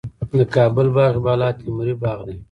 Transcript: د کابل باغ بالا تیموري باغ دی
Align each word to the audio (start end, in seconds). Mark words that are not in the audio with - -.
د 0.39 0.39
کابل 0.55 0.87
باغ 0.95 1.13
بالا 1.25 1.49
تیموري 1.59 1.93
باغ 2.01 2.19
دی 2.27 2.35